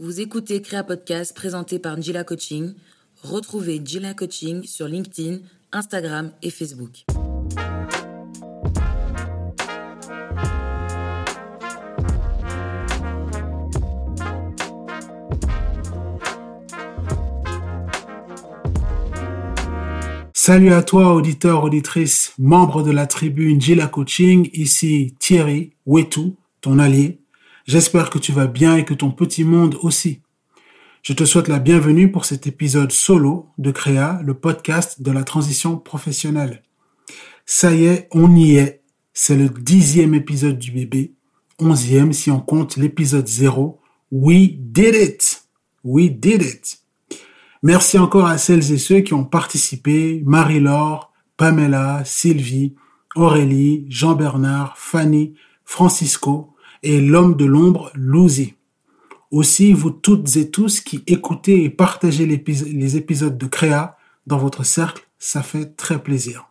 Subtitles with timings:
[0.00, 2.74] Vous écoutez Créa Podcast présenté par Njila Coaching.
[3.22, 5.38] Retrouvez Njila Coaching sur LinkedIn,
[5.70, 7.04] Instagram et Facebook.
[20.32, 24.50] Salut à toi, auditeur, auditrice, membre de la tribu Njila Coaching.
[24.54, 27.23] Ici Thierry Wetou, ton allié
[27.66, 30.20] J'espère que tu vas bien et que ton petit monde aussi.
[31.02, 35.24] Je te souhaite la bienvenue pour cet épisode solo de Créa, le podcast de la
[35.24, 36.62] transition professionnelle.
[37.46, 38.82] Ça y est, on y est.
[39.14, 41.14] C'est le dixième épisode du bébé,
[41.58, 43.80] onzième si on compte l'épisode zéro.
[44.12, 45.44] We did it!
[45.84, 46.80] We did it!
[47.62, 52.74] Merci encore à celles et ceux qui ont participé, Marie-Laure, Pamela, Sylvie,
[53.16, 55.32] Aurélie, Jean-Bernard, Fanny,
[55.64, 56.53] Francisco,
[56.84, 58.54] et l'homme de l'ombre, Louzi.
[59.30, 63.96] Aussi, vous toutes et tous qui écoutez et partagez les épisodes de Créa
[64.26, 66.50] dans votre cercle, ça fait très plaisir.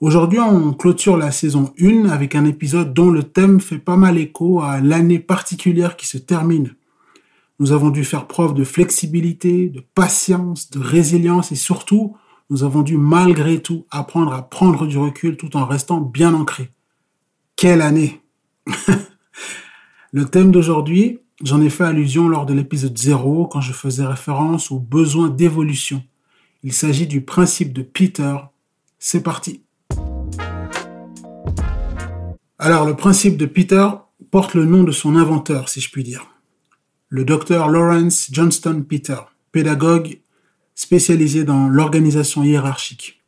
[0.00, 4.18] Aujourd'hui, on clôture la saison 1 avec un épisode dont le thème fait pas mal
[4.18, 6.74] écho à l'année particulière qui se termine.
[7.58, 12.14] Nous avons dû faire preuve de flexibilité, de patience, de résilience et surtout,
[12.50, 16.70] nous avons dû malgré tout apprendre à prendre du recul tout en restant bien ancré.
[17.56, 18.20] Quelle année
[20.12, 24.70] Le thème d'aujourd'hui, j'en ai fait allusion lors de l'épisode 0 quand je faisais référence
[24.70, 26.04] au besoin d'évolution.
[26.62, 28.36] Il s'agit du principe de Peter.
[29.00, 29.62] C'est parti.
[32.58, 33.88] Alors, le principe de Peter
[34.30, 36.26] porte le nom de son inventeur, si je puis dire.
[37.08, 39.18] Le docteur Lawrence Johnston Peter,
[39.50, 40.20] pédagogue
[40.76, 43.24] spécialisé dans l'organisation hiérarchique.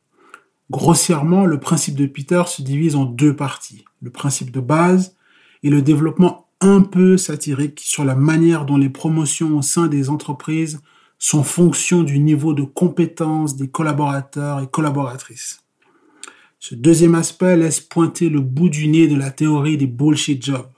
[0.71, 3.85] Grossièrement, le principe de Peter se divise en deux parties.
[4.01, 5.17] Le principe de base
[5.63, 10.11] et le développement un peu satirique sur la manière dont les promotions au sein des
[10.11, 10.81] entreprises
[11.19, 15.63] sont fonction du niveau de compétence des collaborateurs et collaboratrices.
[16.61, 20.71] Ce deuxième aspect laisse pointer le bout du nez de la théorie des bullshit jobs,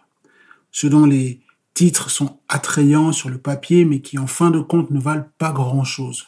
[0.70, 1.40] ce dont les
[1.72, 5.52] titres sont attrayants sur le papier mais qui en fin de compte ne valent pas
[5.52, 6.26] grand-chose.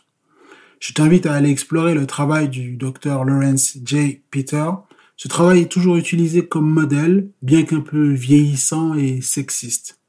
[0.81, 4.23] Je t'invite à aller explorer le travail du docteur Lawrence J.
[4.31, 4.69] Peter
[5.17, 10.01] ce travail est toujours utilisé comme modèle, bien qu'un peu vieillissant et sexiste.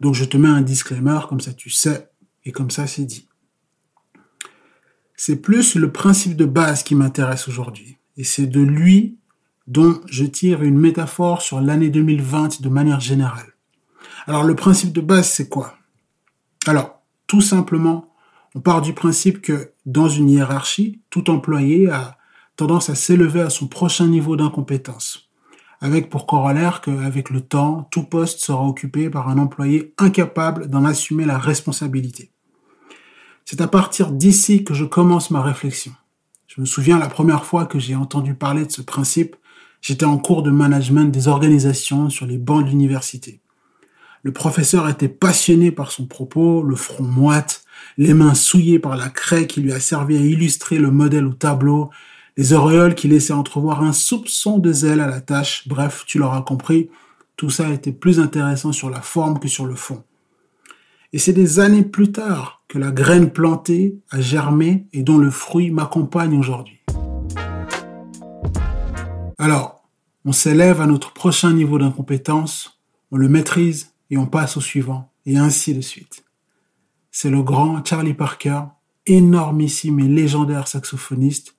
[0.00, 2.08] Donc je te mets un disclaimer, comme ça tu sais,
[2.44, 3.28] et comme ça c'est dit.
[5.16, 9.18] C'est plus le principe de base qui m'intéresse aujourd'hui, et c'est de lui
[9.66, 13.54] dont je tire une métaphore sur l'année 2020 de manière générale.
[14.26, 15.76] Alors le principe de base, c'est quoi?
[16.66, 18.14] Alors, tout simplement,
[18.54, 22.16] on part du principe que dans une hiérarchie, tout employé a
[22.56, 25.28] tendance à s'élever à son prochain niveau d'incompétence,
[25.80, 30.84] avec pour corollaire qu'avec le temps, tout poste sera occupé par un employé incapable d'en
[30.84, 32.30] assumer la responsabilité.
[33.44, 35.92] C'est à partir d'ici que je commence ma réflexion.
[36.46, 39.36] Je me souviens la première fois que j'ai entendu parler de ce principe,
[39.82, 43.40] j'étais en cours de management des organisations sur les bancs de l'université.
[44.22, 47.64] Le professeur était passionné par son propos, le front moite,
[47.98, 51.34] les mains souillées par la craie qui lui a servi à illustrer le modèle au
[51.34, 51.90] tableau
[52.36, 55.68] les auréoles qui laissaient entrevoir un soupçon de zèle à la tâche.
[55.68, 56.90] Bref, tu l'auras compris,
[57.36, 60.02] tout ça était plus intéressant sur la forme que sur le fond.
[61.12, 65.30] Et c'est des années plus tard que la graine plantée a germé et dont le
[65.30, 66.80] fruit m'accompagne aujourd'hui.
[69.38, 69.84] Alors,
[70.24, 72.80] on s'élève à notre prochain niveau d'incompétence,
[73.12, 76.24] on le maîtrise et on passe au suivant, et ainsi de suite.
[77.10, 78.62] C'est le grand Charlie Parker,
[79.06, 81.53] énormissime et légendaire saxophoniste,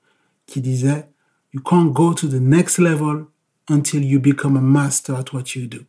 [0.45, 1.09] qui disait
[1.53, 3.27] You can't go to the next level
[3.69, 5.79] until you become a master at what you do.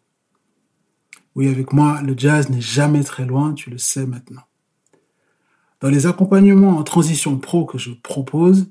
[1.35, 4.43] Oui, avec moi, le jazz n'est jamais très loin, tu le sais maintenant.
[5.81, 8.71] Dans les accompagnements en transition pro que je propose,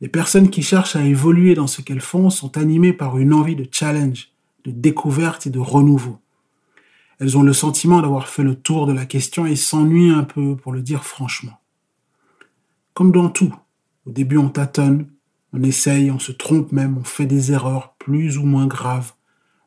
[0.00, 3.56] les personnes qui cherchent à évoluer dans ce qu'elles font sont animées par une envie
[3.56, 4.30] de challenge,
[4.64, 6.18] de découverte et de renouveau.
[7.18, 10.56] Elles ont le sentiment d'avoir fait le tour de la question et s'ennuient un peu,
[10.56, 11.58] pour le dire franchement.
[12.92, 13.54] Comme dans tout,
[14.06, 15.08] au début on tâtonne,
[15.56, 19.12] on essaye, on se trompe même, on fait des erreurs plus ou moins graves.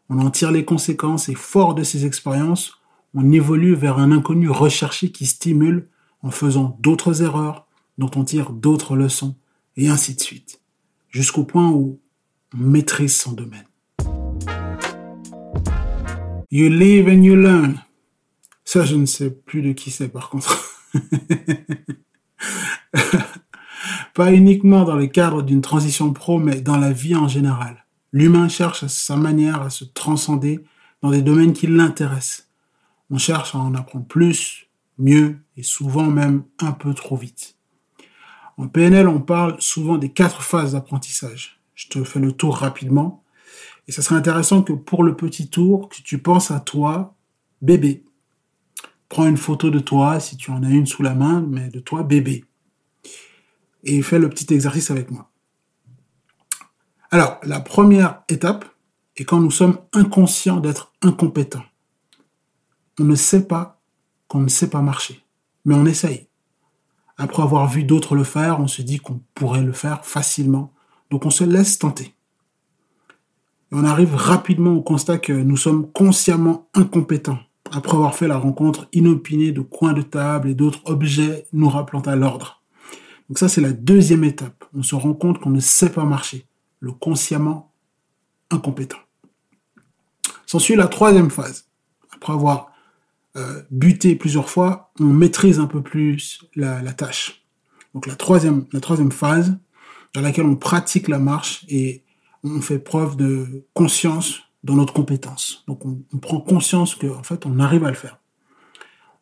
[0.10, 2.74] On en tire les conséquences et fort de ces expériences,
[3.14, 5.88] on évolue vers un inconnu recherché qui stimule
[6.24, 7.68] en faisant d'autres erreurs
[7.98, 9.36] dont on tire d'autres leçons
[9.78, 10.60] et ainsi de suite,
[11.10, 12.02] jusqu'au point où
[12.54, 13.64] on maîtrise son domaine.
[16.52, 17.82] You live and you learn.
[18.66, 20.84] Ça, je ne sais plus de qui c'est par contre.
[24.14, 27.86] pas uniquement dans le cadre d'une transition pro, mais dans la vie en général.
[28.12, 30.64] L'humain cherche à sa manière à se transcender
[31.02, 32.48] dans des domaines qui l'intéressent.
[33.10, 34.68] On cherche à en apprendre plus,
[34.98, 37.56] mieux et souvent même un peu trop vite.
[38.58, 41.60] En PNL, on parle souvent des quatre phases d'apprentissage.
[41.76, 43.24] Je te fais le tour rapidement.
[43.88, 47.16] Et ça serait intéressant que pour le petit tour, que tu penses à toi,
[47.62, 48.04] bébé.
[49.10, 51.80] Prends une photo de toi, si tu en as une sous la main, mais de
[51.80, 52.44] toi, bébé.
[53.88, 55.32] Et fais le petit exercice avec moi.
[57.10, 58.66] Alors, la première étape
[59.16, 61.64] est quand nous sommes inconscients d'être incompétents.
[63.00, 63.80] On ne sait pas
[64.28, 65.24] qu'on ne sait pas marcher,
[65.64, 66.28] mais on essaye.
[67.18, 70.74] Après avoir vu d'autres le faire, on se dit qu'on pourrait le faire facilement,
[71.10, 72.14] donc on se laisse tenter.
[73.72, 77.40] Et on arrive rapidement au constat que nous sommes consciemment incompétents,
[77.72, 82.02] après avoir fait la rencontre inopinée de coins de table et d'autres objets nous rappelant
[82.02, 82.57] à l'ordre.
[83.30, 84.66] Donc ça, c'est la deuxième étape.
[84.74, 86.46] On se rend compte qu'on ne sait pas marcher,
[86.80, 87.72] le consciemment
[88.50, 89.00] incompétent.
[90.46, 91.68] S'ensuit la troisième phase.
[92.14, 92.72] Après avoir
[93.36, 97.46] euh, buté plusieurs fois, on maîtrise un peu plus la, tâche.
[97.94, 99.58] Donc la troisième, la troisième phase,
[100.14, 102.04] dans laquelle on pratique la marche et
[102.44, 105.64] on fait preuve de conscience dans notre compétence.
[105.68, 108.20] Donc on, on prend conscience qu'en fait on arrive à le faire.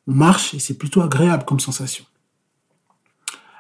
[0.08, 2.06] On marche et c'est plutôt agréable comme sensation.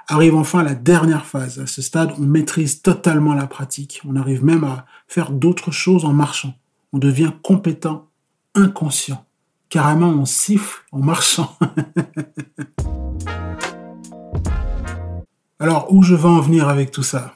[0.08, 1.60] Arrive enfin la dernière phase.
[1.60, 4.02] À ce stade, on maîtrise totalement la pratique.
[4.08, 6.54] On arrive même à faire d'autres choses en marchant.
[6.94, 8.08] On devient compétent,
[8.54, 9.26] inconscient.
[9.70, 11.58] Carrément, on siffle en marchant.
[15.60, 17.34] Alors, où je vais en venir avec tout ça?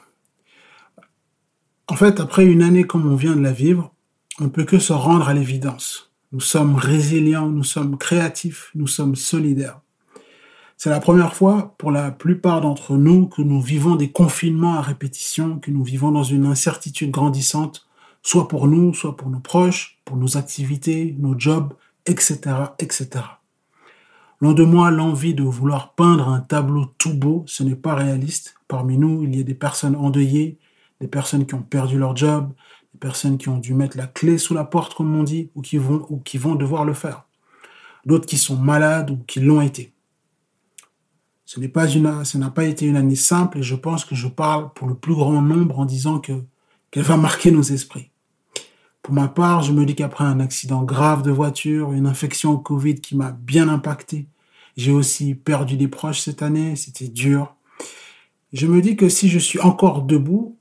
[1.88, 3.92] En fait, après une année comme on vient de la vivre,
[4.38, 6.12] on ne peut que se rendre à l'évidence.
[6.30, 9.80] Nous sommes résilients, nous sommes créatifs, nous sommes solidaires.
[10.82, 14.80] C'est la première fois pour la plupart d'entre nous que nous vivons des confinements à
[14.80, 17.86] répétition, que nous vivons dans une incertitude grandissante,
[18.22, 21.74] soit pour nous, soit pour nos proches, pour nos activités, nos jobs,
[22.06, 22.38] etc.,
[22.78, 23.10] etc.
[24.40, 28.54] Loin de moi l'envie de vouloir peindre un tableau tout beau, ce n'est pas réaliste.
[28.66, 30.56] Parmi nous, il y a des personnes endeuillées,
[31.02, 32.54] des personnes qui ont perdu leur job,
[32.94, 35.60] des personnes qui ont dû mettre la clé sous la porte, comme on dit, ou
[35.60, 37.26] qui vont, ou qui vont devoir le faire.
[38.06, 39.92] D'autres qui sont malades ou qui l'ont été.
[41.52, 44.14] Ce n'est pas une, ce n'a pas été une année simple et je pense que
[44.14, 46.44] je parle pour le plus grand nombre en disant que,
[46.92, 48.12] qu'elle va marquer nos esprits.
[49.02, 52.58] Pour ma part, je me dis qu'après un accident grave de voiture, une infection au
[52.58, 54.28] Covid qui m'a bien impacté,
[54.76, 57.56] j'ai aussi perdu des proches cette année, c'était dur.
[58.52, 60.56] Je me dis que si je suis encore debout,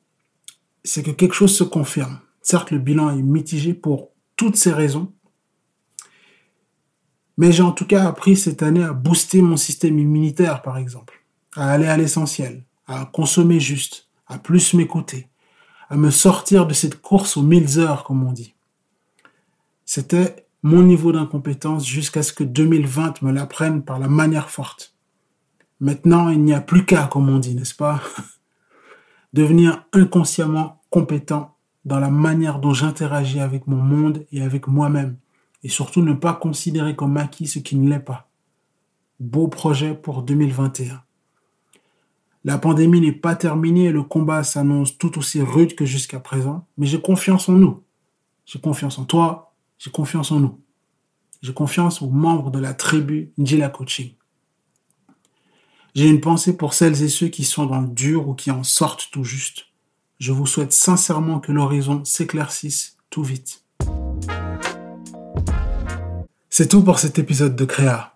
[0.84, 2.20] c'est que quelque chose se confirme.
[2.42, 5.14] Certes, le bilan est mitigé pour toutes ces raisons,
[7.40, 11.24] mais j'ai en tout cas appris cette année à booster mon système immunitaire, par exemple,
[11.56, 15.30] à aller à l'essentiel, à consommer juste, à plus m'écouter,
[15.90, 18.56] à me sortir de cette course aux mille heures, comme on dit.
[19.86, 24.94] C'était mon niveau d'incompétence jusqu'à ce que 2020 me l'apprenne par la manière forte.
[25.80, 28.02] Maintenant, il n'y a plus qu'à, comme on dit, n'est-ce pas?
[29.34, 35.16] Devenir inconsciemment compétent dans la manière dont j'interagis avec mon monde et avec moi-même
[35.64, 38.30] et surtout ne pas considérer comme acquis ce qui ne l'est pas.
[39.20, 41.02] Beau projet pour 2021.
[42.46, 46.66] La pandémie n'est pas terminée et le combat s'annonce tout aussi rude que jusqu'à présent,
[46.78, 47.84] mais j'ai confiance en nous.
[48.46, 50.60] J'ai confiance en toi, j'ai confiance en nous.
[51.42, 54.14] J'ai confiance aux membres de la tribu Njila Coaching.
[55.96, 58.64] J'ai une pensée pour celles et ceux qui sont dans le dur ou qui en
[58.64, 59.66] sortent tout juste.
[60.20, 63.64] Je vous souhaite sincèrement que l'horizon s'éclaircisse tout vite.
[66.52, 68.16] C'est tout pour cet épisode de Créa.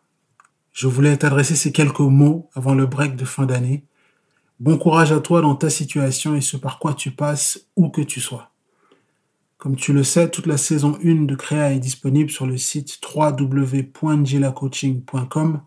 [0.71, 3.83] Je voulais t'adresser ces quelques mots avant le break de fin d'année.
[4.59, 8.01] Bon courage à toi dans ta situation et ce par quoi tu passes, où que
[8.01, 8.49] tu sois.
[9.59, 12.99] Comme tu le sais, toute la saison 1 de Créa est disponible sur le site
[13.15, 15.61] www.gilacoaching.com,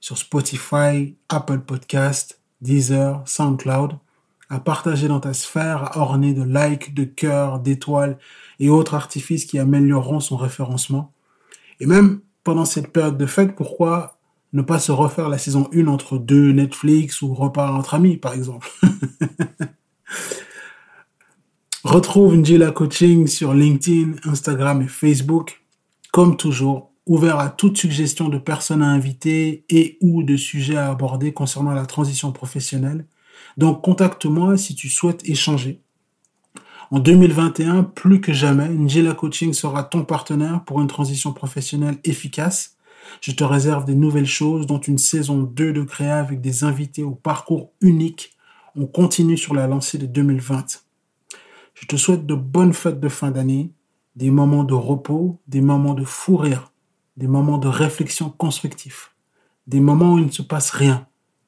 [0.00, 3.98] sur Spotify, Apple Podcast, Deezer, SoundCloud,
[4.48, 8.16] à partager dans ta sphère, à orner de likes, de cœurs, d'étoiles
[8.58, 11.12] et autres artifices qui amélioreront son référencement.
[11.80, 14.18] Et même pendant cette période de fête, pourquoi
[14.52, 18.34] ne pas se refaire la saison 1 entre deux Netflix ou repas entre amis, par
[18.34, 18.70] exemple?
[21.84, 25.62] Retrouve Njila Coaching sur LinkedIn, Instagram et Facebook.
[26.12, 30.90] Comme toujours, ouvert à toute suggestion de personnes à inviter et ou de sujets à
[30.90, 33.06] aborder concernant la transition professionnelle.
[33.56, 35.80] Donc contacte-moi si tu souhaites échanger.
[36.92, 42.76] En 2021, plus que jamais, Njila Coaching sera ton partenaire pour une transition professionnelle efficace.
[43.20, 47.04] Je te réserve des nouvelles choses, dont une saison 2 de créa avec des invités
[47.04, 48.36] au parcours unique.
[48.74, 50.82] On continue sur la lancée de 2020.
[51.74, 53.70] Je te souhaite de bonnes fêtes de fin d'année,
[54.16, 56.72] des moments de repos, des moments de fou rire,
[57.16, 59.14] des moments de réflexion constructif,
[59.68, 61.06] des moments où il ne se passe rien,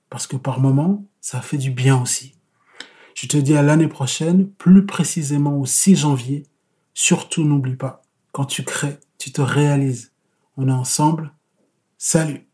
[0.09, 2.37] parce que par moments, ça fait du bien aussi.
[3.23, 6.43] Je te dis à l'année prochaine, plus précisément au 6 janvier.
[6.93, 8.03] Surtout n'oublie pas,
[8.33, 10.11] quand tu crées, tu te réalises.
[10.57, 11.33] On est ensemble.
[11.99, 12.49] Salut